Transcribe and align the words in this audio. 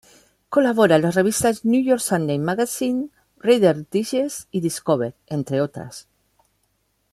Colabora 0.49 0.95
en 0.95 1.03
las 1.03 1.13
revistas 1.13 1.63
"New 1.63 1.83
York 1.83 1.99
Sunday 2.01 2.39
Magazine", 2.39 3.09
"Reader´s 3.37 3.85
Digest" 3.91 4.47
y 4.49 4.59
"Discover", 4.59 5.13
entre 5.27 5.61
otras. 5.61 6.07